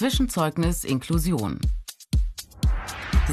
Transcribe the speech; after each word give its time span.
Zwischenzeugnis 0.00 0.84
Inklusion. 0.84 1.60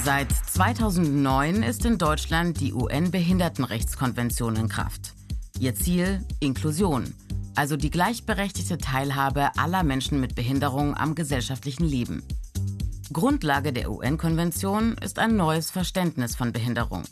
Seit 0.04 0.30
2009 0.34 1.64
ist 1.64 1.86
in 1.86 1.98
Deutschland 1.98 2.60
die 2.60 2.74
UN-Behindertenrechtskonvention 2.74 4.58
in 4.58 4.68
Kraft. 4.68 5.14
Ihr 5.62 5.76
Ziel 5.76 6.26
Inklusion, 6.42 7.14
also 7.56 7.78
die 7.78 7.90
gleichberechtigte 7.90 8.78
Teilhabe 8.78 9.52
aller 9.58 9.84
Menschen 9.84 10.20
mit 10.20 10.36
Behinderung 10.36 10.94
am 10.98 11.16
gesellschaftlichen 11.16 11.86
Leben. 11.86 12.22
Grundlage 13.14 13.72
der 13.72 13.90
UN-Konvention 13.90 14.98
ist 15.02 15.20
ein 15.20 15.38
neues 15.38 15.72
Verständnis 15.72 16.36
von 16.36 16.52
Behinderung. 16.52 17.04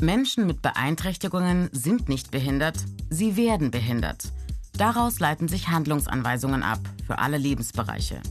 Menschen 0.00 0.46
mit 0.46 0.62
Beeinträchtigungen 0.62 1.70
sind 1.72 2.08
nicht 2.08 2.30
behindert, 2.30 2.76
sie 3.10 3.36
werden 3.36 3.72
behindert. 3.72 4.32
Daraus 4.78 5.18
leiten 5.18 5.48
sich 5.48 5.70
Handlungsanweisungen 5.70 6.62
ab 6.62 6.78
für 7.04 7.18
alle 7.18 7.36
Lebensbereiche. 7.36 8.22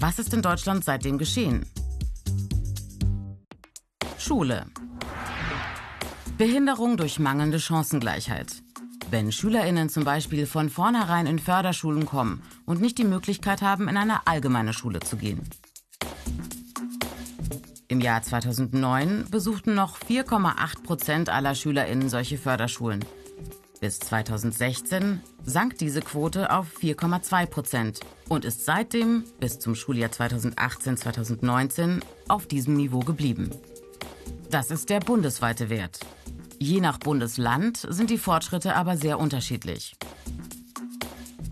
Was 0.00 0.20
ist 0.20 0.32
in 0.32 0.42
Deutschland 0.42 0.84
seitdem 0.84 1.18
geschehen? 1.18 1.66
Schule. 4.16 4.66
Behinderung 6.36 6.96
durch 6.96 7.18
mangelnde 7.18 7.58
Chancengleichheit. 7.58 8.62
Wenn 9.10 9.32
Schülerinnen 9.32 9.88
zum 9.88 10.04
Beispiel 10.04 10.46
von 10.46 10.70
vornherein 10.70 11.26
in 11.26 11.40
Förderschulen 11.40 12.06
kommen 12.06 12.44
und 12.64 12.80
nicht 12.80 12.98
die 12.98 13.04
Möglichkeit 13.04 13.60
haben, 13.60 13.88
in 13.88 13.96
eine 13.96 14.24
allgemeine 14.28 14.72
Schule 14.72 15.00
zu 15.00 15.16
gehen. 15.16 15.42
Im 17.88 18.00
Jahr 18.00 18.22
2009 18.22 19.24
besuchten 19.32 19.74
noch 19.74 19.98
4,8 19.98 20.82
Prozent 20.84 21.28
aller 21.28 21.56
Schülerinnen 21.56 22.08
solche 22.08 22.38
Förderschulen. 22.38 23.04
Bis 23.80 24.00
2016 24.00 25.20
sank 25.44 25.78
diese 25.78 26.00
Quote 26.00 26.50
auf 26.50 26.66
4,2 26.80 27.46
Prozent 27.46 28.00
und 28.28 28.44
ist 28.44 28.64
seitdem 28.64 29.24
bis 29.38 29.60
zum 29.60 29.76
Schuljahr 29.76 30.10
2018-2019 30.10 32.00
auf 32.26 32.46
diesem 32.46 32.74
Niveau 32.74 33.00
geblieben. 33.00 33.50
Das 34.50 34.72
ist 34.72 34.90
der 34.90 34.98
bundesweite 34.98 35.70
Wert. 35.70 36.00
Je 36.58 36.80
nach 36.80 36.98
Bundesland 36.98 37.86
sind 37.88 38.10
die 38.10 38.18
Fortschritte 38.18 38.74
aber 38.74 38.96
sehr 38.96 39.20
unterschiedlich. 39.20 39.94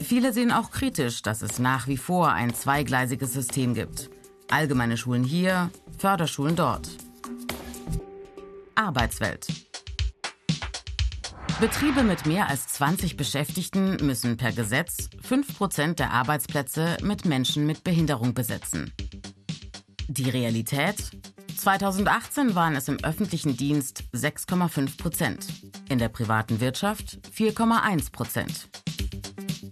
Viele 0.03 0.33
sehen 0.33 0.51
auch 0.51 0.73
kritisch, 0.73 1.23
dass 1.23 1.42
es 1.42 1.61
nach 1.61 1.86
wie 1.86 1.97
vor 1.97 2.33
ein 2.33 2.53
zweigleisiges 2.53 3.33
System 3.33 3.75
gibt. 3.75 4.11
Allgemeine 4.51 4.97
Schulen 4.97 5.25
hier, 5.25 5.70
Förderschulen 5.98 6.56
dort. 6.56 6.89
Arbeitswelt. 8.75 9.47
Betriebe 11.59 12.03
mit 12.03 12.27
mehr 12.27 12.51
als 12.51 12.69
20 12.69 13.17
Beschäftigten 13.17 13.97
müssen 14.05 14.37
per 14.37 14.53
Gesetz 14.53 15.09
5% 15.27 15.95
der 15.95 16.11
Arbeitsplätze 16.11 16.98
mit 17.03 17.25
Menschen 17.25 17.67
mit 17.67 17.83
Behinderung 17.83 18.35
besetzen. 18.35 18.93
Die 20.07 20.29
Realität? 20.29 20.97
2018 21.57 22.55
waren 22.55 22.77
es 22.77 22.89
im 22.89 23.03
öffentlichen 23.03 23.57
Dienst 23.57 24.05
6,5 24.15 24.98
Prozent, 24.98 25.47
in 25.89 25.98
der 25.98 26.11
privaten 26.11 26.61
Wirtschaft 26.61 27.21
4,1 27.35 28.13
Prozent. 28.13 28.69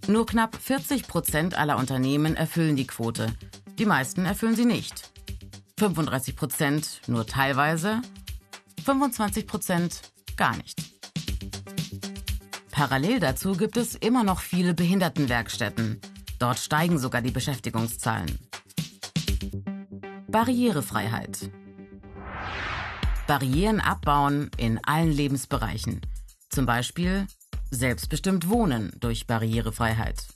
Nur 0.07 0.25
knapp 0.25 0.55
40 0.55 1.07
Prozent 1.07 1.55
aller 1.55 1.77
Unternehmen 1.77 2.35
erfüllen 2.35 2.75
die 2.75 2.87
Quote, 2.87 3.31
die 3.77 3.85
meisten 3.85 4.25
erfüllen 4.25 4.55
sie 4.55 4.65
nicht. 4.65 5.11
35 5.77 6.35
Prozent 6.35 7.01
nur 7.05 7.27
teilweise, 7.27 8.01
25 8.83 9.45
Prozent 9.45 10.01
gar 10.35 10.57
nicht. 10.57 10.94
Parallel 12.75 13.21
dazu 13.21 13.53
gibt 13.53 13.77
es 13.77 13.95
immer 13.95 14.25
noch 14.25 14.41
viele 14.41 14.73
Behindertenwerkstätten. 14.73 16.01
Dort 16.39 16.59
steigen 16.59 16.99
sogar 16.99 17.21
die 17.21 17.31
Beschäftigungszahlen. 17.31 18.37
Barrierefreiheit. 20.27 21.51
Barrieren 23.27 23.79
abbauen 23.79 24.51
in 24.57 24.81
allen 24.83 25.13
Lebensbereichen. 25.13 26.01
Zum 26.49 26.65
Beispiel 26.65 27.27
selbstbestimmt 27.71 28.49
wohnen 28.49 28.91
durch 28.99 29.25
Barrierefreiheit. 29.25 30.27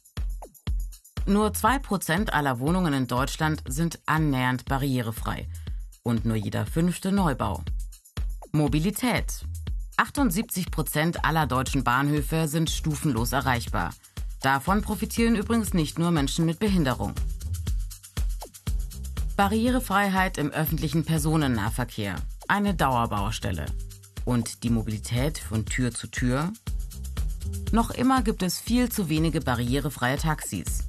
Nur 1.25 1.49
2% 1.49 2.29
aller 2.29 2.61
Wohnungen 2.61 2.93
in 2.93 3.07
Deutschland 3.07 3.63
sind 3.67 3.99
annähernd 4.05 4.63
barrierefrei 4.63 5.49
und 6.03 6.23
nur 6.23 6.37
jeder 6.37 6.65
fünfte 6.65 7.11
Neubau. 7.11 7.65
Mobilität. 8.53 9.43
78 9.99 10.71
Prozent 10.71 11.25
aller 11.25 11.45
deutschen 11.45 11.83
Bahnhöfe 11.83 12.47
sind 12.47 12.69
stufenlos 12.69 13.33
erreichbar. 13.33 13.93
Davon 14.41 14.81
profitieren 14.81 15.35
übrigens 15.35 15.73
nicht 15.73 15.99
nur 15.99 16.11
Menschen 16.11 16.45
mit 16.45 16.57
Behinderung. 16.57 17.13
Barrierefreiheit 19.35 20.37
im 20.37 20.51
öffentlichen 20.51 21.03
Personennahverkehr. 21.03 22.15
Eine 22.47 22.75
Dauerbaustelle. 22.75 23.65
Und 24.23 24.63
die 24.63 24.69
Mobilität 24.69 25.37
von 25.37 25.65
Tür 25.65 25.93
zu 25.93 26.07
Tür? 26.07 26.53
Noch 27.73 27.91
immer 27.91 28.21
gibt 28.21 28.41
es 28.41 28.57
viel 28.57 28.87
zu 28.89 29.09
wenige 29.09 29.41
barrierefreie 29.41 30.15
Taxis. 30.15 30.88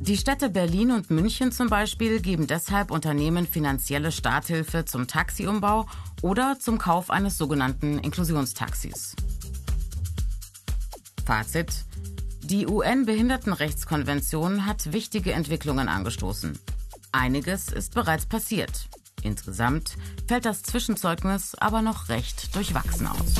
Die 0.00 0.16
Städte 0.16 0.48
Berlin 0.48 0.92
und 0.92 1.10
München 1.10 1.52
zum 1.52 1.68
Beispiel 1.68 2.20
geben 2.22 2.46
deshalb 2.46 2.90
Unternehmen 2.90 3.46
finanzielle 3.46 4.10
Starthilfe 4.10 4.86
zum 4.86 5.06
Taxiumbau 5.06 5.86
oder 6.22 6.58
zum 6.58 6.78
Kauf 6.78 7.10
eines 7.10 7.36
sogenannten 7.36 7.98
Inklusionstaxis. 7.98 9.14
Fazit. 11.26 11.84
Die 12.42 12.66
UN-Behindertenrechtskonvention 12.66 14.64
hat 14.64 14.90
wichtige 14.94 15.34
Entwicklungen 15.34 15.88
angestoßen. 15.88 16.58
Einiges 17.12 17.70
ist 17.70 17.94
bereits 17.94 18.24
passiert. 18.24 18.88
Insgesamt 19.22 19.98
fällt 20.26 20.46
das 20.46 20.62
Zwischenzeugnis 20.62 21.54
aber 21.56 21.82
noch 21.82 22.08
recht 22.08 22.56
durchwachsen 22.56 23.06
aus. 23.06 23.34